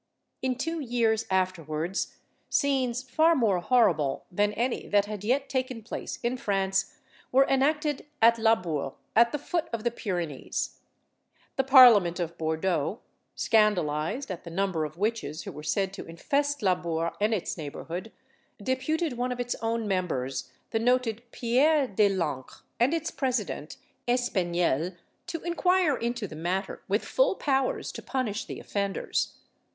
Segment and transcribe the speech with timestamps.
[0.41, 2.15] In two years afterwards,
[2.49, 6.95] scenes far more horrible than any that had yet taken place in France
[7.31, 10.79] were enacted at Labourt, at the foot of the Pyrenees.
[11.55, 12.99] The parliament of Bourdeaux,
[13.35, 18.11] scandalised at the number of witches who were said to infest Labourt and its neighbourhood,
[18.57, 23.77] deputed one of its own members, the noted Pierre de l'Ancre, and its president,
[24.07, 24.95] Espaignel,
[25.27, 29.35] to inquire into the matter, with full powers to punish the offenders.